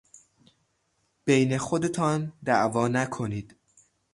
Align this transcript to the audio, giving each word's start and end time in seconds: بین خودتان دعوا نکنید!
بین 1.25 1.57
خودتان 1.57 2.33
دعوا 2.45 2.87
نکنید! 2.87 3.55